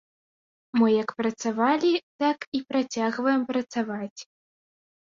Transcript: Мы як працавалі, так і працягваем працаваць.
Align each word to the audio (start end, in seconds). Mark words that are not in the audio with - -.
Мы 0.79 0.87
як 0.93 1.13
працавалі, 1.19 1.93
так 2.25 2.39
і 2.61 2.63
працягваем 2.73 3.41
працаваць. 3.53 4.21